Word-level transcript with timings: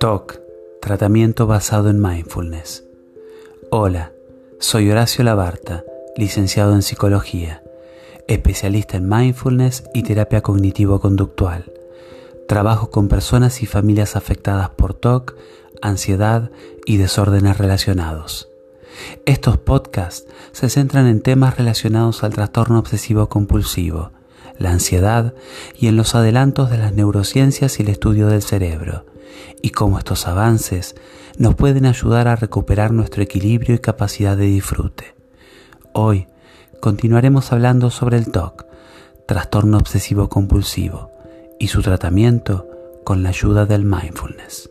TOC, 0.00 0.38
tratamiento 0.80 1.48
basado 1.48 1.90
en 1.90 2.00
mindfulness. 2.00 2.84
Hola, 3.72 4.12
soy 4.60 4.88
Horacio 4.92 5.24
Labarta, 5.24 5.82
licenciado 6.16 6.72
en 6.74 6.82
psicología, 6.82 7.64
especialista 8.28 8.96
en 8.96 9.08
mindfulness 9.08 9.82
y 9.94 10.04
terapia 10.04 10.40
cognitivo-conductual. 10.40 11.72
Trabajo 12.46 12.90
con 12.92 13.08
personas 13.08 13.60
y 13.60 13.66
familias 13.66 14.14
afectadas 14.14 14.70
por 14.70 14.94
TOC, 14.94 15.34
ansiedad 15.82 16.52
y 16.86 16.98
desórdenes 16.98 17.58
relacionados. 17.58 18.48
Estos 19.26 19.58
podcasts 19.58 20.28
se 20.52 20.70
centran 20.70 21.08
en 21.08 21.22
temas 21.22 21.56
relacionados 21.58 22.22
al 22.22 22.34
trastorno 22.34 22.78
obsesivo 22.78 23.28
compulsivo, 23.28 24.12
la 24.58 24.70
ansiedad 24.70 25.34
y 25.76 25.88
en 25.88 25.96
los 25.96 26.14
adelantos 26.14 26.70
de 26.70 26.78
las 26.78 26.92
neurociencias 26.92 27.80
y 27.80 27.82
el 27.82 27.88
estudio 27.88 28.28
del 28.28 28.42
cerebro, 28.42 29.04
y 29.62 29.70
cómo 29.70 29.98
estos 29.98 30.26
avances 30.26 30.94
nos 31.38 31.54
pueden 31.54 31.86
ayudar 31.86 32.28
a 32.28 32.36
recuperar 32.36 32.92
nuestro 32.92 33.22
equilibrio 33.22 33.74
y 33.74 33.78
capacidad 33.78 34.36
de 34.36 34.46
disfrute. 34.46 35.14
Hoy 35.92 36.26
continuaremos 36.80 37.52
hablando 37.52 37.90
sobre 37.90 38.18
el 38.18 38.30
TOC, 38.30 38.66
trastorno 39.26 39.78
obsesivo 39.78 40.28
compulsivo, 40.28 41.10
y 41.58 41.68
su 41.68 41.82
tratamiento 41.82 42.68
con 43.04 43.22
la 43.22 43.30
ayuda 43.30 43.66
del 43.66 43.84
mindfulness. 43.84 44.70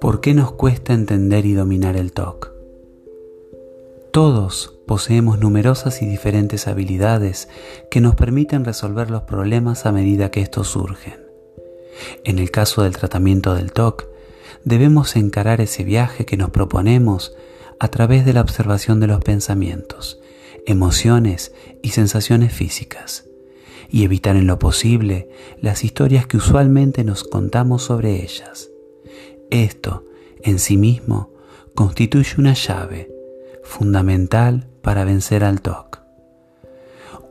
¿Por 0.00 0.20
qué 0.20 0.34
nos 0.34 0.52
cuesta 0.52 0.92
entender 0.92 1.46
y 1.46 1.54
dominar 1.54 1.96
el 1.96 2.12
TOC? 2.12 2.53
Todos 4.14 4.72
poseemos 4.86 5.40
numerosas 5.40 6.00
y 6.00 6.06
diferentes 6.06 6.68
habilidades 6.68 7.48
que 7.90 8.00
nos 8.00 8.14
permiten 8.14 8.64
resolver 8.64 9.10
los 9.10 9.22
problemas 9.22 9.86
a 9.86 9.90
medida 9.90 10.30
que 10.30 10.40
estos 10.40 10.68
surgen. 10.68 11.26
En 12.22 12.38
el 12.38 12.52
caso 12.52 12.84
del 12.84 12.96
tratamiento 12.96 13.56
del 13.56 13.72
TOC, 13.72 14.06
debemos 14.62 15.16
encarar 15.16 15.60
ese 15.60 15.82
viaje 15.82 16.26
que 16.26 16.36
nos 16.36 16.50
proponemos 16.50 17.34
a 17.80 17.88
través 17.88 18.24
de 18.24 18.34
la 18.34 18.42
observación 18.42 19.00
de 19.00 19.08
los 19.08 19.20
pensamientos, 19.20 20.20
emociones 20.64 21.52
y 21.82 21.88
sensaciones 21.88 22.52
físicas, 22.52 23.24
y 23.90 24.04
evitar 24.04 24.36
en 24.36 24.46
lo 24.46 24.60
posible 24.60 25.28
las 25.60 25.82
historias 25.82 26.28
que 26.28 26.36
usualmente 26.36 27.02
nos 27.02 27.24
contamos 27.24 27.82
sobre 27.82 28.22
ellas. 28.22 28.70
Esto, 29.50 30.04
en 30.40 30.60
sí 30.60 30.76
mismo, 30.76 31.34
constituye 31.74 32.34
una 32.38 32.54
llave 32.54 33.13
fundamental 33.64 34.68
para 34.82 35.04
vencer 35.04 35.42
al 35.42 35.60
TOC. 35.60 36.02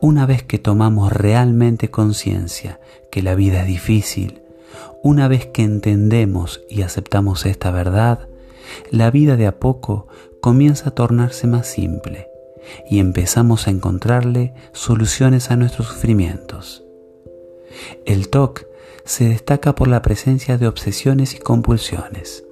Una 0.00 0.26
vez 0.26 0.42
que 0.42 0.58
tomamos 0.58 1.12
realmente 1.12 1.90
conciencia 1.90 2.80
que 3.10 3.22
la 3.22 3.34
vida 3.34 3.62
es 3.62 3.66
difícil, 3.66 4.42
una 5.02 5.28
vez 5.28 5.46
que 5.46 5.62
entendemos 5.62 6.62
y 6.68 6.82
aceptamos 6.82 7.46
esta 7.46 7.70
verdad, 7.70 8.28
la 8.90 9.10
vida 9.10 9.36
de 9.36 9.46
a 9.46 9.58
poco 9.58 10.08
comienza 10.42 10.90
a 10.90 10.94
tornarse 10.94 11.46
más 11.46 11.66
simple 11.66 12.28
y 12.88 12.98
empezamos 12.98 13.66
a 13.66 13.70
encontrarle 13.70 14.52
soluciones 14.72 15.50
a 15.50 15.56
nuestros 15.56 15.88
sufrimientos. 15.88 16.84
El 18.04 18.28
TOC 18.28 18.66
se 19.04 19.28
destaca 19.28 19.74
por 19.74 19.88
la 19.88 20.02
presencia 20.02 20.58
de 20.58 20.66
obsesiones 20.66 21.34
y 21.34 21.38
compulsiones. 21.38 22.44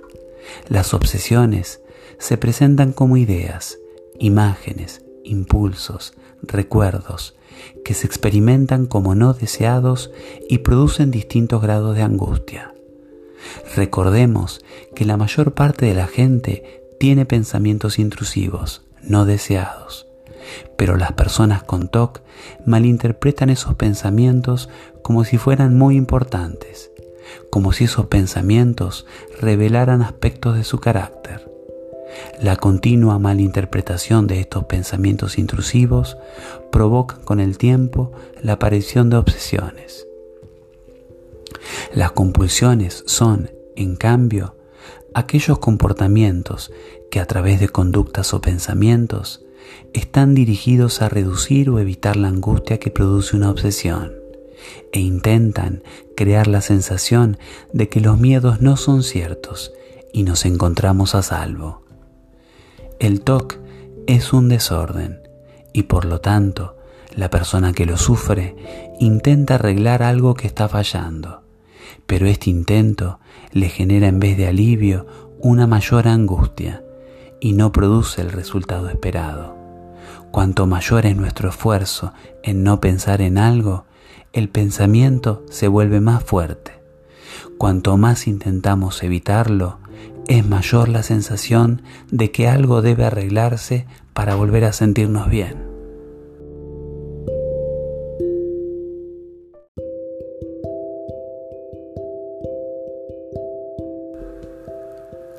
Las 0.69 0.95
obsesiones 0.95 1.82
se 2.19 2.37
presentan 2.37 2.93
como 2.93 3.17
ideas, 3.17 3.79
imágenes, 4.19 5.05
impulsos, 5.25 6.15
recuerdos, 6.43 7.35
que 7.85 7.95
se 7.95 8.07
experimentan 8.07 8.87
como 8.87 9.15
no 9.15 9.35
deseados 9.35 10.11
y 10.49 10.59
producen 10.59 11.11
distintos 11.11 11.63
grados 11.63 11.97
de 11.97 12.03
angustia. 12.03 12.75
Recordemos 13.77 14.65
que 14.95 15.05
la 15.05 15.17
mayor 15.17 15.53
parte 15.55 15.87
de 15.87 15.95
la 15.95 16.07
gente 16.07 16.85
tiene 16.99 17.27
pensamientos 17.27 17.99
intrusivos, 17.99 18.83
no 19.03 19.25
deseados, 19.25 20.07
pero 20.77 20.97
las 20.97 21.13
personas 21.13 21.63
con 21.63 21.89
TOC 21.89 22.21
malinterpretan 22.67 23.51
esos 23.51 23.75
pensamientos 23.75 24.69
como 25.03 25.25
si 25.25 25.39
fueran 25.39 25.77
muy 25.77 25.97
importantes, 25.97 26.91
como 27.51 27.73
si 27.73 27.85
esos 27.85 28.07
pensamientos 28.07 29.07
revelaran 29.41 30.03
aspectos 30.03 30.57
de 30.57 30.65
su 30.65 30.79
carácter. 30.79 31.52
La 32.41 32.57
continua 32.57 33.19
malinterpretación 33.19 34.27
de 34.27 34.41
estos 34.41 34.65
pensamientos 34.65 35.39
intrusivos 35.39 36.17
provoca 36.71 37.19
con 37.25 37.41
el 37.41 37.59
tiempo 37.59 38.13
la 38.43 38.55
aparición 38.55 39.11
de 39.11 39.17
obsesiones. 39.17 40.07
Las 41.95 42.13
compulsiones 42.13 43.05
son, 43.07 43.51
en 43.77 43.97
cambio, 43.97 44.57
aquellos 45.15 45.59
comportamientos 45.59 46.73
que 47.11 47.21
a 47.21 47.27
través 47.27 47.61
de 47.61 47.69
conductas 47.69 48.33
o 48.35 48.41
pensamientos 48.41 49.45
están 49.93 50.35
dirigidos 50.35 51.03
a 51.03 51.09
reducir 51.09 51.71
o 51.71 51.79
evitar 51.79 52.17
la 52.17 52.29
angustia 52.29 52.79
que 52.79 52.91
produce 52.91 53.37
una 53.37 53.51
obsesión 53.51 54.13
e 54.93 55.01
intentan 55.01 55.83
crear 56.17 56.47
la 56.47 56.61
sensación 56.61 57.39
de 57.73 57.89
que 57.89 58.01
los 58.01 58.19
miedos 58.19 58.61
no 58.61 58.77
son 58.77 59.03
ciertos 59.03 59.73
y 60.13 60.23
nos 60.23 60.45
encontramos 60.45 61.15
a 61.15 61.23
salvo. 61.23 61.82
El 63.03 63.23
TOC 63.23 63.57
es 64.07 64.33
un 64.33 64.49
desorden 64.49 65.23
y 65.73 65.83
por 65.83 66.05
lo 66.05 66.21
tanto 66.21 66.77
la 67.17 67.31
persona 67.31 67.73
que 67.73 67.85
lo 67.85 67.97
sufre 67.97 68.55
intenta 69.01 69.57
arreglar 69.57 70.05
algo 70.05 70.35
que 70.35 70.47
está 70.47 70.69
fallando, 70.69 71.43
pero 72.07 72.29
este 72.29 72.49
intento 72.49 73.19
le 73.51 73.69
genera 73.71 74.07
en 74.07 74.21
vez 74.21 74.37
de 74.37 74.47
alivio 74.47 75.09
una 75.41 75.67
mayor 75.67 76.07
angustia 76.07 76.85
y 77.41 77.55
no 77.55 77.73
produce 77.73 78.21
el 78.21 78.31
resultado 78.31 78.89
esperado. 78.89 79.57
Cuanto 80.31 80.69
mayor 80.69 81.05
es 81.05 81.17
nuestro 81.17 81.49
esfuerzo 81.49 82.13
en 82.45 82.63
no 82.63 82.81
pensar 82.81 83.21
en 83.21 83.37
algo, 83.37 83.85
el 84.33 84.49
pensamiento 84.49 85.45
se 85.51 85.67
vuelve 85.67 86.01
más 86.01 86.23
fuerte. 86.23 86.71
Cuanto 87.59 87.97
más 87.97 88.29
intentamos 88.29 89.03
evitarlo, 89.03 89.81
es 90.29 90.47
mayor 90.47 90.89
la 90.89 91.03
sensación 91.03 91.83
de 92.11 92.31
que 92.31 92.49
algo 92.49 92.83
debe 92.83 93.05
arreglarse 93.05 93.87
para 94.15 94.35
volver 94.35 94.65
a 94.65 94.73
sentirnos 94.73 95.29
bien. 95.29 95.71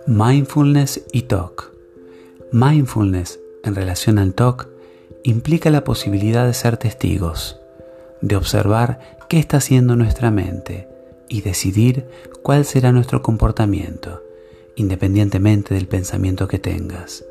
Mindfulness 0.06 1.02
y 1.12 1.24
TOC. 1.24 1.72
Mindfulness 2.52 3.40
en 3.64 3.76
relación 3.76 4.20
al 4.20 4.34
TOC 4.34 4.68
implica 5.24 5.70
la 5.70 5.84
posibilidad 5.84 6.46
de 6.46 6.54
ser 6.54 6.78
testigos 6.78 7.60
de 8.24 8.38
observar 8.38 9.00
qué 9.28 9.38
está 9.38 9.58
haciendo 9.58 9.98
nuestra 9.98 10.32
mente 10.32 10.88
y 11.28 11.42
decidir 11.42 12.08
cuál 12.42 12.64
será 12.64 12.94
nuestro 12.94 13.22
comportamiento, 13.22 14.24
independientemente 14.76 15.74
del 15.74 15.88
pensamiento 15.88 16.48
que 16.48 16.60
tengas. 16.60 17.24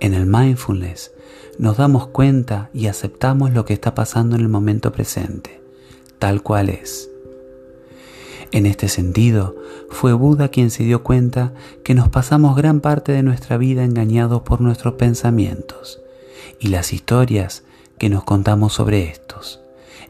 En 0.00 0.14
el 0.14 0.26
mindfulness 0.26 1.12
nos 1.58 1.76
damos 1.76 2.06
cuenta 2.08 2.70
y 2.72 2.86
aceptamos 2.86 3.52
lo 3.52 3.64
que 3.64 3.74
está 3.74 3.94
pasando 3.94 4.36
en 4.36 4.42
el 4.42 4.48
momento 4.48 4.92
presente, 4.92 5.60
tal 6.18 6.42
cual 6.42 6.68
es. 6.68 7.08
En 8.50 8.66
este 8.66 8.88
sentido, 8.88 9.56
fue 9.88 10.12
Buda 10.12 10.48
quien 10.48 10.70
se 10.70 10.84
dio 10.84 11.02
cuenta 11.02 11.52
que 11.84 11.94
nos 11.94 12.08
pasamos 12.08 12.56
gran 12.56 12.80
parte 12.80 13.12
de 13.12 13.22
nuestra 13.22 13.56
vida 13.56 13.84
engañados 13.84 14.42
por 14.42 14.60
nuestros 14.60 14.94
pensamientos 14.94 16.00
y 16.58 16.68
las 16.68 16.92
historias 16.92 17.64
que 17.98 18.08
nos 18.08 18.24
contamos 18.24 18.72
sobre 18.72 19.08
estos 19.08 19.62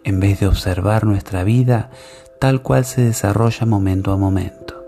en 0.05 0.21
vez 0.21 0.41
de 0.41 0.49
observar 0.49 1.05
nuestra 1.05 1.45
vida 1.45 1.91
tal 2.41 2.63
cual 2.63 2.85
se 2.85 3.03
desarrolla 3.03 3.67
momento 3.67 4.13
a 4.13 4.17
momento. 4.17 4.82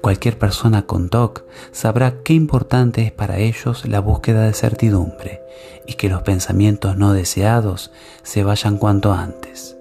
Cualquier 0.00 0.38
persona 0.38 0.86
con 0.86 1.08
TOC 1.08 1.44
sabrá 1.72 2.22
qué 2.22 2.34
importante 2.34 3.02
es 3.02 3.12
para 3.12 3.38
ellos 3.38 3.86
la 3.86 4.00
búsqueda 4.00 4.42
de 4.42 4.52
certidumbre 4.52 5.40
y 5.86 5.94
que 5.94 6.08
los 6.08 6.22
pensamientos 6.22 6.96
no 6.96 7.12
deseados 7.12 7.90
se 8.22 8.44
vayan 8.44 8.78
cuanto 8.78 9.12
antes. 9.12 9.76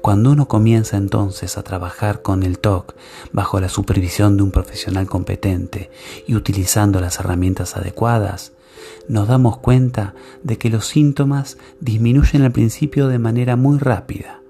Cuando 0.00 0.30
uno 0.30 0.46
comienza 0.46 0.96
entonces 0.96 1.58
a 1.58 1.62
trabajar 1.62 2.22
con 2.22 2.42
el 2.42 2.58
TOC 2.58 2.94
bajo 3.32 3.60
la 3.60 3.68
supervisión 3.68 4.36
de 4.36 4.42
un 4.42 4.50
profesional 4.50 5.06
competente 5.06 5.90
y 6.26 6.34
utilizando 6.34 7.00
las 7.00 7.18
herramientas 7.18 7.76
adecuadas, 7.76 8.52
nos 9.08 9.28
damos 9.28 9.58
cuenta 9.58 10.14
de 10.42 10.58
que 10.58 10.70
los 10.70 10.86
síntomas 10.86 11.58
disminuyen 11.80 12.42
al 12.42 12.52
principio 12.52 13.08
de 13.08 13.18
manera 13.18 13.56
muy 13.56 13.78
rápida, 13.78 14.40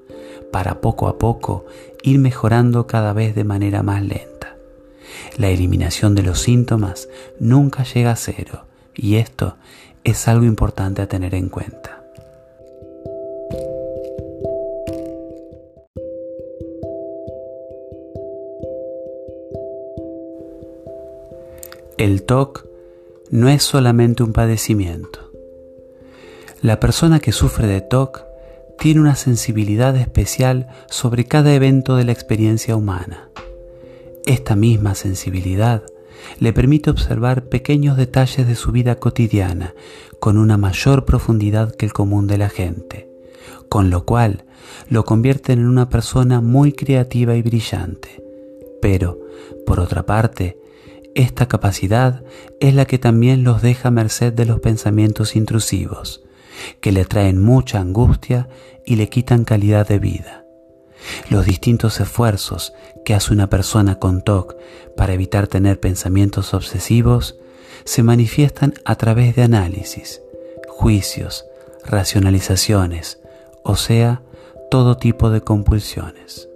para 0.52 0.80
poco 0.80 1.08
a 1.08 1.18
poco 1.18 1.64
ir 2.02 2.18
mejorando 2.18 2.86
cada 2.86 3.12
vez 3.12 3.34
de 3.34 3.44
manera 3.44 3.82
más 3.82 4.02
lenta. 4.02 4.33
La 5.36 5.48
eliminación 5.48 6.14
de 6.14 6.22
los 6.22 6.40
síntomas 6.40 7.08
nunca 7.38 7.84
llega 7.84 8.12
a 8.12 8.16
cero 8.16 8.64
y 8.94 9.16
esto 9.16 9.56
es 10.04 10.28
algo 10.28 10.44
importante 10.44 11.02
a 11.02 11.08
tener 11.08 11.34
en 11.34 11.48
cuenta. 11.48 12.04
El 21.96 22.24
TOC 22.24 22.66
no 23.30 23.48
es 23.48 23.62
solamente 23.62 24.22
un 24.22 24.32
padecimiento. 24.32 25.30
La 26.60 26.80
persona 26.80 27.20
que 27.20 27.32
sufre 27.32 27.66
de 27.66 27.80
TOC 27.80 28.24
tiene 28.78 29.00
una 29.00 29.14
sensibilidad 29.14 29.96
especial 29.96 30.68
sobre 30.90 31.24
cada 31.26 31.54
evento 31.54 31.96
de 31.96 32.04
la 32.04 32.12
experiencia 32.12 32.76
humana. 32.76 33.30
Esta 34.26 34.56
misma 34.56 34.94
sensibilidad 34.94 35.82
le 36.38 36.54
permite 36.54 36.88
observar 36.88 37.44
pequeños 37.50 37.98
detalles 37.98 38.46
de 38.46 38.54
su 38.54 38.72
vida 38.72 38.96
cotidiana 38.96 39.74
con 40.18 40.38
una 40.38 40.56
mayor 40.56 41.04
profundidad 41.04 41.74
que 41.74 41.84
el 41.84 41.92
común 41.92 42.26
de 42.26 42.38
la 42.38 42.48
gente, 42.48 43.10
con 43.68 43.90
lo 43.90 44.06
cual 44.06 44.44
lo 44.88 45.04
convierten 45.04 45.58
en 45.58 45.66
una 45.66 45.90
persona 45.90 46.40
muy 46.40 46.72
creativa 46.72 47.34
y 47.36 47.42
brillante. 47.42 48.22
Pero, 48.80 49.18
por 49.66 49.78
otra 49.78 50.06
parte, 50.06 50.58
esta 51.14 51.46
capacidad 51.46 52.24
es 52.60 52.74
la 52.74 52.86
que 52.86 52.98
también 52.98 53.44
los 53.44 53.60
deja 53.60 53.88
a 53.88 53.92
merced 53.92 54.32
de 54.32 54.46
los 54.46 54.60
pensamientos 54.60 55.36
intrusivos, 55.36 56.22
que 56.80 56.92
le 56.92 57.04
traen 57.04 57.42
mucha 57.42 57.78
angustia 57.78 58.48
y 58.86 58.96
le 58.96 59.10
quitan 59.10 59.44
calidad 59.44 59.86
de 59.86 59.98
vida. 59.98 60.43
Los 61.30 61.46
distintos 61.46 62.00
esfuerzos 62.00 62.72
que 63.04 63.14
hace 63.14 63.32
una 63.32 63.48
persona 63.48 63.98
con 63.98 64.22
TOC 64.22 64.56
para 64.96 65.12
evitar 65.12 65.46
tener 65.46 65.80
pensamientos 65.80 66.54
obsesivos 66.54 67.38
se 67.84 68.02
manifiestan 68.02 68.74
a 68.84 68.96
través 68.96 69.36
de 69.36 69.42
análisis, 69.42 70.22
juicios, 70.68 71.44
racionalizaciones, 71.84 73.20
o 73.62 73.76
sea, 73.76 74.22
todo 74.70 74.96
tipo 74.96 75.30
de 75.30 75.42
compulsiones. 75.42 76.48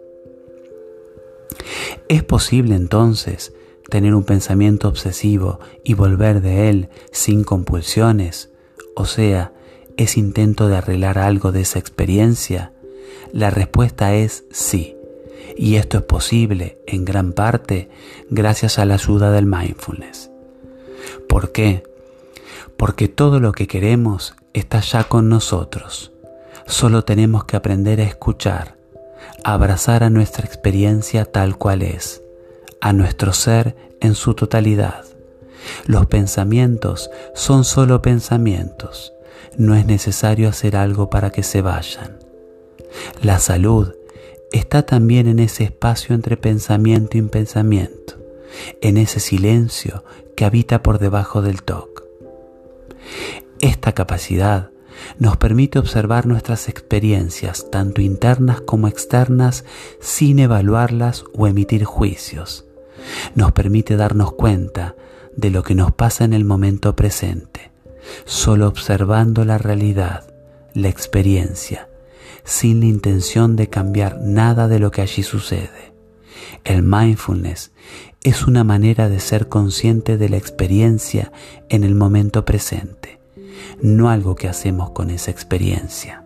¿Es 2.09 2.23
posible 2.25 2.75
entonces 2.75 3.53
tener 3.91 4.15
un 4.15 4.25
pensamiento 4.25 4.89
obsesivo 4.89 5.61
y 5.85 5.95
volver 5.95 6.41
de 6.41 6.71
él 6.71 6.89
sin 7.13 7.45
compulsiones, 7.45 8.51
o 8.97 9.05
sea, 9.05 9.53
es 9.97 10.17
intento 10.17 10.69
de 10.69 10.77
arreglar 10.77 11.19
algo 11.19 11.53
de 11.53 11.63
esa 11.63 11.79
experiencia? 11.79 12.73
La 13.33 13.51
respuesta 13.51 14.15
es 14.15 14.45
sí. 14.51 14.97
Y 15.57 15.77
esto 15.77 15.99
es 15.99 16.05
posible 16.05 16.79
en 16.87 17.05
gran 17.05 17.33
parte 17.33 17.89
gracias 18.31 18.79
a 18.79 18.85
la 18.85 18.95
ayuda 18.95 19.33
del 19.33 19.47
mindfulness. 19.47 20.31
¿Por 21.29 21.53
qué? 21.53 21.83
Porque 22.77 23.09
todo 23.09 23.41
lo 23.41 23.53
que 23.53 23.67
queremos 23.67 24.35
está 24.53 24.81
ya 24.81 25.05
con 25.05 25.29
nosotros. 25.29 26.13
Solo 26.67 27.05
tenemos 27.05 27.45
que 27.45 27.57
aprender 27.57 28.01
a 28.01 28.05
escuchar, 28.05 28.77
a 29.43 29.55
abrazar 29.55 30.05
a 30.05 30.11
nuestra 30.11 30.45
experiencia 30.45 31.25
tal 31.25 31.57
cual 31.57 31.83
es 31.83 32.23
a 32.81 32.93
nuestro 32.93 33.33
ser 33.33 33.77
en 34.01 34.15
su 34.15 34.35
totalidad. 34.35 35.05
Los 35.87 36.07
pensamientos 36.07 37.11
son 37.35 37.65
solo 37.65 38.03
pensamientos. 38.03 39.13
No 39.57 39.75
es 39.75 39.87
necesario 39.87 40.49
hacer 40.49 40.77
algo 40.77 41.11
para 41.11 41.31
que 41.31 41.43
se 41.43 41.63
vayan. 41.63 42.18
La 43.23 43.39
salud 43.39 43.95
está 44.53 44.83
también 44.85 45.29
en 45.29 45.39
ese 45.39 45.65
espacio 45.65 46.15
entre 46.15 46.37
pensamiento 46.37 47.19
y 47.19 47.23
pensamiento, 47.23 48.15
en 48.81 48.97
ese 48.97 49.21
silencio 49.21 50.05
que 50.37 50.45
habita 50.45 50.83
por 50.83 50.99
debajo 50.99 51.43
del 51.43 51.63
TOC. 51.63 52.05
Esta 53.61 53.93
capacidad 53.93 54.71
nos 55.19 55.37
permite 55.37 55.79
observar 55.79 56.27
nuestras 56.27 56.69
experiencias, 56.69 57.71
tanto 57.71 58.01
internas 58.01 58.61
como 58.61 58.89
externas, 58.89 59.65
sin 60.01 60.39
evaluarlas 60.39 61.25
o 61.35 61.47
emitir 61.47 61.85
juicios 61.85 62.65
nos 63.35 63.53
permite 63.53 63.97
darnos 63.97 64.33
cuenta 64.33 64.95
de 65.37 65.51
lo 65.51 65.63
que 65.63 65.75
nos 65.75 65.93
pasa 65.93 66.25
en 66.25 66.33
el 66.33 66.45
momento 66.45 66.97
presente, 66.97 67.71
solo 68.25 68.69
observando 68.69 69.45
la 69.45 69.59
realidad, 69.59 70.25
la 70.75 70.89
experiencia, 70.89 71.88
sin 72.49 72.81
la 72.81 72.87
intención 72.87 73.57
de 73.57 73.69
cambiar 73.69 74.23
nada 74.23 74.69
de 74.69 74.79
lo 74.79 74.91
que 74.91 75.03
allí 75.03 75.23
sucede. 75.23 75.93
El 76.65 76.83
mindfulness 76.83 77.73
es 78.23 78.47
una 78.47 78.65
manera 78.65 79.11
de 79.11 79.21
ser 79.21 79.49
consciente 79.49 80.17
de 80.17 80.31
la 80.31 80.39
experiencia 80.39 81.31
en 81.69 81.85
el 81.85 81.95
momento 81.95 82.47
presente, 82.47 83.21
no 83.83 84.09
algo 84.09 84.35
que 84.35 84.49
hacemos 84.49 84.91
con 84.91 85.11
esa 85.11 85.31
experiencia. 85.31 86.25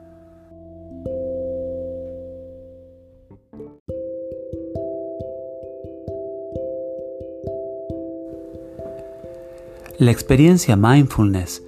La 9.98 10.12
experiencia 10.12 10.76
mindfulness 10.76 11.64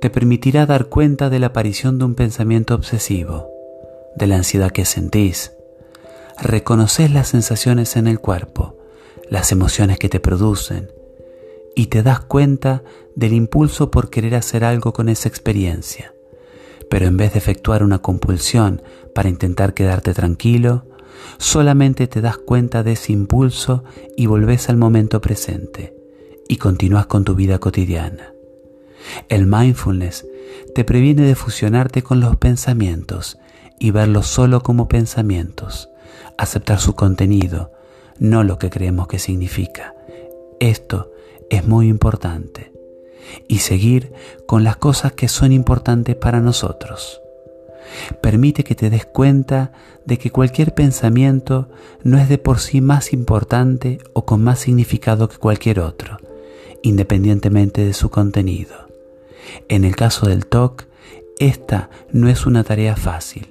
te 0.00 0.08
permitirá 0.08 0.64
dar 0.64 0.86
cuenta 0.86 1.28
de 1.28 1.40
la 1.40 1.48
aparición 1.48 1.98
de 1.98 2.06
un 2.06 2.14
pensamiento 2.14 2.74
obsesivo, 2.74 3.57
de 4.18 4.26
la 4.26 4.36
ansiedad 4.36 4.70
que 4.70 4.84
sentís. 4.84 5.52
Reconoces 6.40 7.10
las 7.10 7.28
sensaciones 7.28 7.96
en 7.96 8.06
el 8.06 8.20
cuerpo, 8.20 8.76
las 9.30 9.52
emociones 9.52 9.98
que 9.98 10.08
te 10.08 10.20
producen, 10.20 10.90
y 11.74 11.86
te 11.86 12.02
das 12.02 12.20
cuenta 12.20 12.82
del 13.14 13.32
impulso 13.32 13.90
por 13.90 14.10
querer 14.10 14.34
hacer 14.34 14.64
algo 14.64 14.92
con 14.92 15.08
esa 15.08 15.28
experiencia. 15.28 16.12
Pero 16.90 17.06
en 17.06 17.16
vez 17.16 17.32
de 17.32 17.38
efectuar 17.38 17.82
una 17.82 18.00
compulsión 18.00 18.82
para 19.14 19.28
intentar 19.28 19.74
quedarte 19.74 20.14
tranquilo, 20.14 20.86
solamente 21.38 22.06
te 22.06 22.20
das 22.20 22.38
cuenta 22.38 22.82
de 22.82 22.92
ese 22.92 23.12
impulso 23.12 23.84
y 24.16 24.26
volvés 24.26 24.68
al 24.68 24.76
momento 24.76 25.20
presente 25.20 25.94
y 26.48 26.56
continúas 26.56 27.06
con 27.06 27.24
tu 27.24 27.34
vida 27.34 27.58
cotidiana. 27.58 28.32
El 29.28 29.46
mindfulness 29.46 30.26
te 30.74 30.84
previene 30.84 31.22
de 31.22 31.34
fusionarte 31.34 32.02
con 32.02 32.20
los 32.20 32.36
pensamientos 32.36 33.38
y 33.78 33.90
verlos 33.90 34.26
solo 34.26 34.62
como 34.62 34.88
pensamientos, 34.88 35.90
aceptar 36.36 36.80
su 36.80 36.94
contenido, 36.94 37.72
no 38.18 38.44
lo 38.44 38.58
que 38.58 38.70
creemos 38.70 39.08
que 39.08 39.18
significa. 39.18 39.94
Esto 40.60 41.10
es 41.50 41.66
muy 41.66 41.88
importante. 41.88 42.72
Y 43.46 43.58
seguir 43.58 44.12
con 44.46 44.64
las 44.64 44.76
cosas 44.76 45.12
que 45.12 45.28
son 45.28 45.52
importantes 45.52 46.16
para 46.16 46.40
nosotros. 46.40 47.20
Permite 48.22 48.64
que 48.64 48.74
te 48.74 48.90
des 48.90 49.04
cuenta 49.04 49.72
de 50.06 50.18
que 50.18 50.30
cualquier 50.30 50.74
pensamiento 50.74 51.68
no 52.02 52.18
es 52.18 52.28
de 52.28 52.38
por 52.38 52.58
sí 52.58 52.80
más 52.80 53.12
importante 53.12 53.98
o 54.14 54.24
con 54.24 54.42
más 54.42 54.60
significado 54.60 55.28
que 55.28 55.36
cualquier 55.36 55.80
otro 55.80 56.18
independientemente 56.82 57.84
de 57.84 57.92
su 57.92 58.10
contenido. 58.10 58.88
En 59.68 59.84
el 59.84 59.96
caso 59.96 60.26
del 60.26 60.46
TOC, 60.46 60.84
esta 61.38 61.90
no 62.10 62.28
es 62.28 62.46
una 62.46 62.64
tarea 62.64 62.96
fácil, 62.96 63.48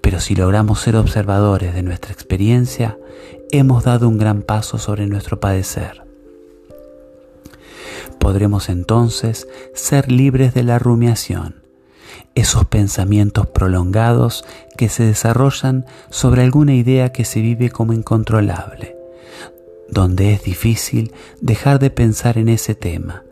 pero 0.00 0.20
si 0.20 0.34
logramos 0.34 0.80
ser 0.80 0.96
observadores 0.96 1.74
de 1.74 1.82
nuestra 1.82 2.12
experiencia, 2.12 2.98
hemos 3.50 3.84
dado 3.84 4.08
un 4.08 4.18
gran 4.18 4.42
paso 4.42 4.78
sobre 4.78 5.06
nuestro 5.06 5.40
padecer. 5.40 6.04
Podremos 8.18 8.68
entonces 8.68 9.48
ser 9.74 10.10
libres 10.10 10.54
de 10.54 10.62
la 10.62 10.78
rumiación, 10.78 11.62
esos 12.34 12.66
pensamientos 12.66 13.46
prolongados 13.46 14.44
que 14.76 14.88
se 14.88 15.04
desarrollan 15.04 15.86
sobre 16.10 16.42
alguna 16.42 16.74
idea 16.74 17.12
que 17.12 17.24
se 17.24 17.40
vive 17.40 17.70
como 17.70 17.92
incontrolable 17.92 19.00
donde 19.90 20.32
es 20.32 20.42
difícil 20.42 21.12
dejar 21.40 21.78
de 21.78 21.90
pensar 21.90 22.38
en 22.38 22.48
ese 22.48 22.74
tema, 22.74 23.24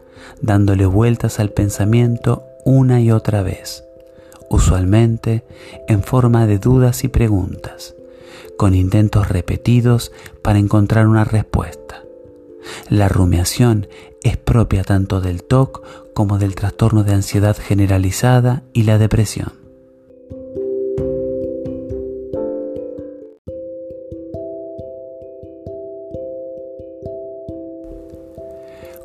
dándole 0.43 0.87
vueltas 0.87 1.41
al 1.41 1.51
pensamiento 1.51 2.45
una 2.65 3.01
y 3.01 3.11
otra 3.11 3.43
vez, 3.43 3.85
usualmente 4.51 5.45
en 5.89 6.03
forma 6.03 6.47
de 6.47 6.59
dudas 6.59 7.05
y 7.05 7.09
preguntas, 7.09 7.95
con 8.57 8.75
intentos 8.75 9.29
repetidos 9.29 10.13
para 10.43 10.59
encontrar 10.59 11.07
una 11.07 11.25
respuesta. 11.25 12.05
La 12.89 13.09
rumiación 13.09 13.89
es 14.23 14.37
propia 14.37 14.85
tanto 14.85 15.21
del 15.21 15.43
TOC 15.43 16.13
como 16.13 16.39
del 16.39 16.55
trastorno 16.55 17.05
de 17.05 17.15
ansiedad 17.15 17.57
generalizada 17.57 18.63
y 18.73 18.83
la 18.83 18.99
depresión. 18.99 19.53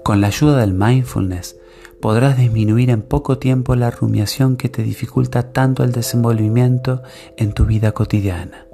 Con 0.04 0.20
la 0.20 0.28
ayuda 0.28 0.58
del 0.58 0.74
mindfulness 0.74 1.56
podrás 2.04 2.38
disminuir 2.38 2.90
en 2.90 3.02
poco 3.02 3.38
tiempo 3.38 3.78
la 3.78 3.90
rumiación 3.90 4.58
que 4.58 4.68
te 4.68 4.84
dificulta 4.84 5.54
tanto 5.54 5.86
el 5.86 5.94
desenvolvimiento 5.94 7.02
en 7.38 7.54
tu 7.54 7.64
vida 7.64 7.94
cotidiana 7.94 8.68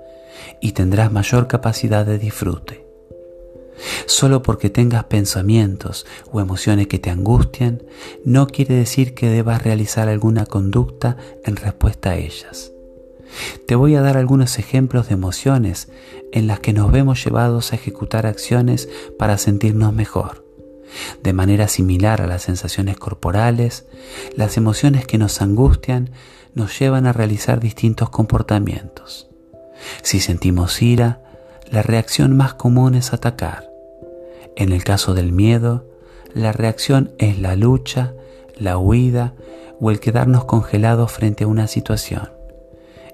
y 0.61 0.71
tendrás 0.71 1.11
mayor 1.11 1.45
capacidad 1.45 2.07
de 2.07 2.17
disfrute. 2.17 2.87
Solo 4.07 4.41
porque 4.41 4.71
tengas 4.71 5.03
pensamientos 5.03 6.07
o 6.31 6.41
emociones 6.41 6.87
que 6.87 6.97
te 6.97 7.11
angustian, 7.11 7.83
no 8.25 8.47
quiere 8.47 8.73
decir 8.73 9.13
que 9.13 9.29
debas 9.29 9.61
realizar 9.61 10.09
alguna 10.09 10.47
conducta 10.47 11.15
en 11.45 11.55
respuesta 11.55 12.09
a 12.09 12.15
ellas. 12.15 12.71
Te 13.67 13.75
voy 13.75 13.93
a 13.93 14.01
dar 14.01 14.17
algunos 14.17 14.57
ejemplos 14.57 15.09
de 15.09 15.13
emociones 15.13 15.91
en 16.31 16.47
las 16.47 16.61
que 16.61 16.73
nos 16.73 16.91
vemos 16.91 17.23
llevados 17.23 17.73
a 17.73 17.75
ejecutar 17.75 18.25
acciones 18.25 18.89
para 19.19 19.37
sentirnos 19.37 19.93
mejor. 19.93 20.48
De 21.23 21.33
manera 21.33 21.67
similar 21.67 22.21
a 22.21 22.27
las 22.27 22.43
sensaciones 22.43 22.97
corporales, 22.97 23.85
las 24.35 24.57
emociones 24.57 25.05
que 25.05 25.17
nos 25.17 25.41
angustian 25.41 26.11
nos 26.53 26.77
llevan 26.79 27.05
a 27.05 27.13
realizar 27.13 27.59
distintos 27.59 28.09
comportamientos. 28.09 29.29
Si 30.01 30.19
sentimos 30.19 30.81
ira, 30.81 31.21
la 31.71 31.83
reacción 31.83 32.35
más 32.35 32.53
común 32.53 32.95
es 32.95 33.13
atacar. 33.13 33.69
En 34.55 34.71
el 34.71 34.83
caso 34.83 35.13
del 35.13 35.31
miedo, 35.31 35.85
la 36.33 36.51
reacción 36.51 37.11
es 37.17 37.39
la 37.39 37.55
lucha, 37.55 38.13
la 38.57 38.77
huida 38.77 39.33
o 39.79 39.91
el 39.91 39.99
quedarnos 39.99 40.45
congelados 40.45 41.11
frente 41.11 41.43
a 41.43 41.47
una 41.47 41.67
situación. 41.67 42.31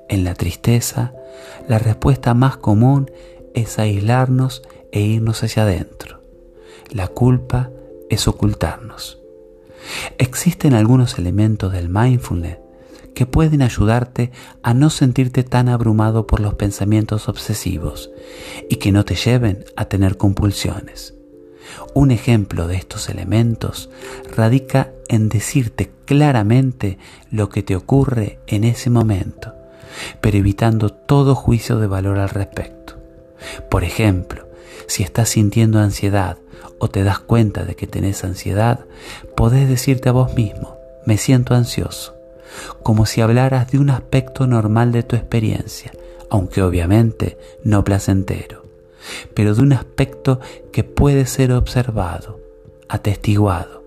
En 0.09 0.23
la 0.23 0.33
tristeza, 0.33 1.13
la 1.67 1.79
respuesta 1.79 2.33
más 2.33 2.57
común 2.57 3.11
es 3.53 3.79
aislarnos 3.79 4.63
e 4.91 5.01
irnos 5.01 5.43
hacia 5.43 5.63
adentro. 5.63 6.14
La 6.91 7.07
culpa 7.07 7.71
es 8.09 8.27
ocultarnos. 8.27 9.19
Existen 10.17 10.73
algunos 10.73 11.17
elementos 11.17 11.73
del 11.73 11.89
mindfulness 11.89 12.57
que 13.13 13.25
pueden 13.25 13.61
ayudarte 13.61 14.31
a 14.61 14.73
no 14.73 14.89
sentirte 14.89 15.43
tan 15.43 15.69
abrumado 15.69 16.27
por 16.27 16.41
los 16.41 16.55
pensamientos 16.55 17.29
obsesivos 17.29 18.11
y 18.69 18.75
que 18.75 18.91
no 18.91 19.05
te 19.05 19.15
lleven 19.15 19.65
a 19.75 19.85
tener 19.85 20.17
compulsiones. 20.17 21.15
Un 21.93 22.11
ejemplo 22.11 22.67
de 22.67 22.75
estos 22.75 23.09
elementos 23.09 23.89
radica 24.35 24.91
en 25.07 25.29
decirte 25.29 25.91
claramente 26.05 26.99
lo 27.31 27.49
que 27.49 27.63
te 27.63 27.75
ocurre 27.75 28.39
en 28.47 28.63
ese 28.63 28.89
momento, 28.89 29.55
pero 30.21 30.37
evitando 30.37 30.89
todo 30.89 31.35
juicio 31.35 31.79
de 31.79 31.87
valor 31.87 32.19
al 32.19 32.29
respecto. 32.29 32.97
Por 33.69 33.83
ejemplo, 33.83 34.44
si 34.87 35.03
estás 35.03 35.29
sintiendo 35.29 35.79
ansiedad 35.79 36.37
o 36.79 36.89
te 36.89 37.03
das 37.03 37.19
cuenta 37.19 37.63
de 37.63 37.75
que 37.75 37.87
tenés 37.87 38.23
ansiedad, 38.23 38.85
podés 39.35 39.69
decirte 39.69 40.09
a 40.09 40.13
vos 40.13 40.33
mismo, 40.35 40.77
me 41.05 41.17
siento 41.17 41.55
ansioso 41.55 42.15
como 42.83 43.05
si 43.05 43.21
hablaras 43.21 43.71
de 43.71 43.79
un 43.79 43.89
aspecto 43.89 44.47
normal 44.47 44.91
de 44.91 45.03
tu 45.03 45.15
experiencia, 45.15 45.91
aunque 46.29 46.61
obviamente 46.61 47.37
no 47.63 47.83
placentero, 47.83 48.63
pero 49.33 49.55
de 49.55 49.61
un 49.61 49.73
aspecto 49.73 50.39
que 50.71 50.83
puede 50.83 51.25
ser 51.25 51.51
observado, 51.51 52.39
atestiguado, 52.89 53.83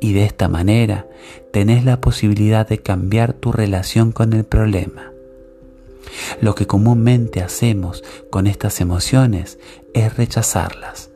y 0.00 0.12
de 0.12 0.24
esta 0.24 0.48
manera 0.48 1.06
tenés 1.52 1.84
la 1.84 2.00
posibilidad 2.00 2.68
de 2.68 2.78
cambiar 2.78 3.32
tu 3.32 3.52
relación 3.52 4.12
con 4.12 4.32
el 4.32 4.44
problema. 4.44 5.11
Lo 6.40 6.54
que 6.54 6.66
comúnmente 6.66 7.42
hacemos 7.42 8.02
con 8.30 8.46
estas 8.46 8.80
emociones 8.80 9.58
es 9.94 10.16
rechazarlas. 10.16 11.10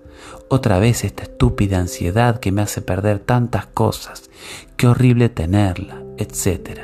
Otra 0.48 0.78
vez 0.78 1.04
esta 1.04 1.24
estúpida 1.24 1.78
ansiedad 1.78 2.38
que 2.38 2.52
me 2.52 2.62
hace 2.62 2.80
perder 2.80 3.18
tantas 3.18 3.66
cosas, 3.66 4.30
qué 4.76 4.86
horrible 4.86 5.28
tenerla, 5.28 6.02
etc. 6.18 6.82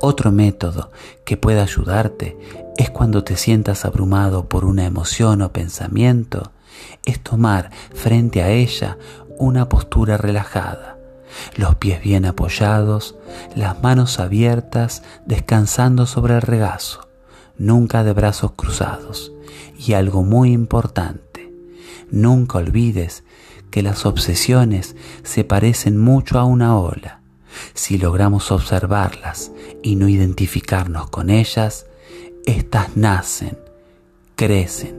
Otro 0.00 0.30
método 0.30 0.90
que 1.24 1.36
puede 1.36 1.60
ayudarte 1.60 2.36
es 2.76 2.90
cuando 2.90 3.24
te 3.24 3.36
sientas 3.36 3.84
abrumado 3.84 4.48
por 4.48 4.64
una 4.64 4.84
emoción 4.84 5.42
o 5.42 5.52
pensamiento, 5.52 6.52
es 7.04 7.20
tomar 7.20 7.70
frente 7.92 8.42
a 8.42 8.50
ella 8.50 8.98
una 9.38 9.68
postura 9.68 10.16
relajada, 10.16 10.93
los 11.56 11.76
pies 11.76 12.02
bien 12.02 12.24
apoyados, 12.24 13.16
las 13.54 13.82
manos 13.82 14.20
abiertas, 14.20 15.02
descansando 15.26 16.06
sobre 16.06 16.34
el 16.34 16.42
regazo, 16.42 17.08
nunca 17.58 18.04
de 18.04 18.12
brazos 18.12 18.52
cruzados. 18.56 19.32
Y 19.78 19.94
algo 19.94 20.22
muy 20.22 20.52
importante, 20.52 21.52
nunca 22.10 22.58
olvides 22.58 23.24
que 23.70 23.82
las 23.82 24.06
obsesiones 24.06 24.96
se 25.22 25.44
parecen 25.44 25.98
mucho 25.98 26.38
a 26.38 26.44
una 26.44 26.78
ola 26.78 27.24
si 27.74 27.98
logramos 27.98 28.50
observarlas 28.50 29.52
y 29.82 29.96
no 29.96 30.08
identificarnos 30.08 31.10
con 31.10 31.30
ellas, 31.30 31.86
éstas 32.46 32.96
nacen, 32.96 33.58
crecen, 34.36 34.96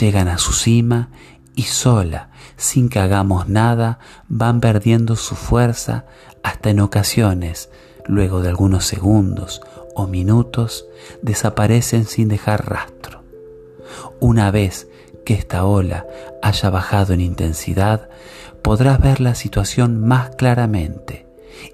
llegan 0.00 0.28
a 0.28 0.38
su 0.38 0.52
cima 0.52 1.10
y 1.54 1.62
sola, 1.62 2.27
sin 2.58 2.90
que 2.90 2.98
hagamos 2.98 3.48
nada, 3.48 4.00
van 4.28 4.60
perdiendo 4.60 5.16
su 5.16 5.34
fuerza 5.36 6.04
hasta 6.42 6.68
en 6.68 6.80
ocasiones, 6.80 7.70
luego 8.06 8.42
de 8.42 8.50
algunos 8.50 8.84
segundos 8.84 9.62
o 9.94 10.06
minutos, 10.06 10.84
desaparecen 11.22 12.04
sin 12.04 12.28
dejar 12.28 12.68
rastro. 12.68 13.22
Una 14.20 14.50
vez 14.50 14.88
que 15.24 15.34
esta 15.34 15.64
ola 15.64 16.06
haya 16.42 16.68
bajado 16.68 17.14
en 17.14 17.20
intensidad, 17.20 18.10
podrás 18.60 19.00
ver 19.00 19.20
la 19.20 19.34
situación 19.34 20.04
más 20.06 20.34
claramente 20.36 21.26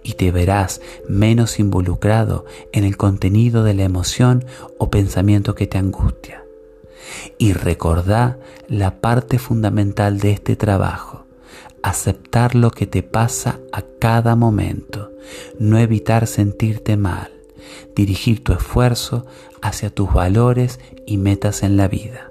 y 0.02 0.14
te 0.14 0.30
verás 0.30 0.80
menos 1.08 1.58
involucrado 1.58 2.44
en 2.72 2.84
el 2.84 2.96
contenido 2.96 3.64
de 3.64 3.74
la 3.74 3.84
emoción 3.84 4.44
o 4.78 4.90
pensamiento 4.90 5.54
que 5.54 5.66
te 5.66 5.78
angustia. 5.78 6.43
Y 7.38 7.52
recordá 7.52 8.38
la 8.68 9.00
parte 9.00 9.38
fundamental 9.38 10.18
de 10.18 10.32
este 10.32 10.56
trabajo, 10.56 11.26
aceptar 11.82 12.54
lo 12.54 12.70
que 12.70 12.86
te 12.86 13.02
pasa 13.02 13.60
a 13.72 13.82
cada 13.98 14.36
momento, 14.36 15.12
no 15.58 15.78
evitar 15.78 16.26
sentirte 16.26 16.96
mal, 16.96 17.30
dirigir 17.94 18.42
tu 18.42 18.52
esfuerzo 18.52 19.26
hacia 19.62 19.90
tus 19.90 20.12
valores 20.12 20.80
y 21.06 21.18
metas 21.18 21.62
en 21.62 21.76
la 21.76 21.88
vida. 21.88 22.30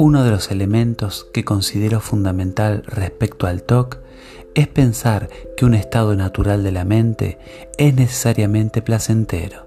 Uno 0.00 0.22
de 0.22 0.30
los 0.30 0.52
elementos 0.52 1.26
que 1.32 1.44
considero 1.44 1.98
fundamental 1.98 2.84
respecto 2.86 3.48
al 3.48 3.64
TOC 3.64 3.98
es 4.58 4.66
pensar 4.66 5.28
que 5.56 5.64
un 5.64 5.74
estado 5.74 6.16
natural 6.16 6.64
de 6.64 6.72
la 6.72 6.84
mente 6.84 7.38
es 7.78 7.94
necesariamente 7.94 8.82
placentero. 8.82 9.64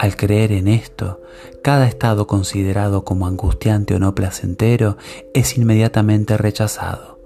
Al 0.00 0.16
creer 0.16 0.50
en 0.50 0.66
esto, 0.66 1.20
cada 1.62 1.86
estado 1.86 2.26
considerado 2.26 3.04
como 3.04 3.28
angustiante 3.28 3.94
o 3.94 4.00
no 4.00 4.12
placentero 4.16 4.96
es 5.32 5.56
inmediatamente 5.56 6.36
rechazado. 6.36 7.20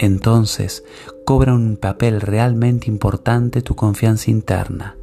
Entonces 0.00 0.82
cobra 1.24 1.54
un 1.54 1.76
papel 1.76 2.20
realmente 2.20 2.90
importante 2.90 3.62
tu 3.62 3.76
confianza 3.76 4.32
interna, 4.32 4.96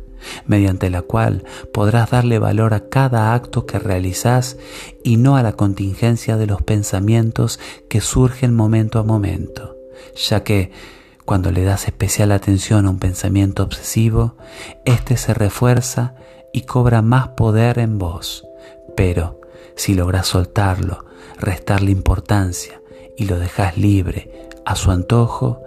mediante 0.45 0.89
la 0.89 1.03
cual 1.03 1.45
podrás 1.71 2.11
darle 2.11 2.37
valor 2.37 2.73
a 2.73 2.89
cada 2.89 3.33
acto 3.33 3.65
que 3.65 3.79
realizas 3.79 4.57
y 5.05 5.15
no 5.15 5.37
a 5.37 5.43
la 5.43 5.53
contingencia 5.53 6.35
de 6.35 6.47
los 6.47 6.63
pensamientos 6.63 7.61
que 7.87 8.01
surgen 8.01 8.53
momento 8.53 8.99
a 8.99 9.03
momento, 9.03 9.77
ya 10.13 10.43
que 10.43 10.96
cuando 11.27 11.51
le 11.51 11.65
das 11.65 11.87
especial 11.87 12.31
atención 12.31 12.85
a 12.85 12.89
un 12.89 12.99
pensamiento 12.99 13.61
obsesivo, 13.61 14.37
éste 14.85 15.17
se 15.17 15.33
refuerza 15.33 16.15
y 16.53 16.61
cobra 16.61 17.01
más 17.01 17.27
poder 17.27 17.79
en 17.79 17.97
vos. 17.97 18.47
Pero 18.95 19.41
si 19.75 19.93
logras 19.93 20.27
soltarlo, 20.27 21.03
restarle 21.37 21.91
importancia 21.91 22.81
y 23.17 23.25
lo 23.25 23.39
dejas 23.39 23.75
libre 23.75 24.47
a 24.65 24.77
su 24.77 24.89
antojo, 24.89 25.61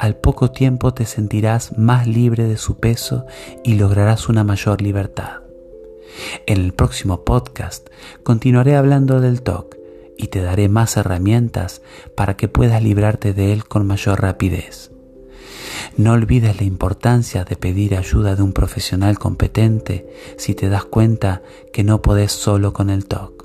al 0.00 0.16
poco 0.16 0.50
tiempo 0.50 0.92
te 0.94 1.06
sentirás 1.06 1.78
más 1.78 2.08
libre 2.08 2.42
de 2.42 2.56
su 2.56 2.80
peso 2.80 3.24
y 3.62 3.76
lograrás 3.76 4.28
una 4.28 4.42
mayor 4.42 4.82
libertad. 4.82 5.42
En 6.46 6.60
el 6.60 6.72
próximo 6.72 7.22
podcast 7.22 7.88
continuaré 8.24 8.74
hablando 8.74 9.20
del 9.20 9.42
TOC 9.42 9.76
y 10.18 10.26
te 10.26 10.40
daré 10.40 10.68
más 10.68 10.96
herramientas 10.96 11.82
para 12.16 12.36
que 12.36 12.48
puedas 12.48 12.82
librarte 12.82 13.32
de 13.32 13.52
él 13.52 13.64
con 13.64 13.86
mayor 13.86 14.20
rapidez. 14.20 14.90
No 15.96 16.12
olvides 16.12 16.58
la 16.58 16.64
importancia 16.64 17.44
de 17.44 17.56
pedir 17.56 17.96
ayuda 17.96 18.34
de 18.34 18.42
un 18.42 18.52
profesional 18.52 19.18
competente 19.18 20.06
si 20.36 20.54
te 20.54 20.68
das 20.68 20.84
cuenta 20.84 21.42
que 21.72 21.84
no 21.84 22.02
podés 22.02 22.32
solo 22.32 22.72
con 22.72 22.90
el 22.90 23.06
TOC. 23.06 23.44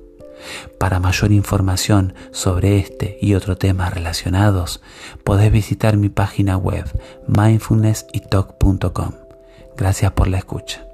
Para 0.79 0.99
mayor 0.99 1.31
información 1.31 2.15
sobre 2.31 2.79
este 2.79 3.17
y 3.21 3.35
otros 3.35 3.59
temas 3.59 3.93
relacionados, 3.93 4.81
podés 5.23 5.51
visitar 5.51 5.97
mi 5.97 6.09
página 6.09 6.57
web 6.57 6.85
mindfulnessytalk.com. 7.27 9.11
Gracias 9.77 10.11
por 10.13 10.27
la 10.27 10.37
escucha. 10.39 10.88